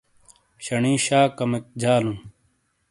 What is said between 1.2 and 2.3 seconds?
کمیک جالوں۔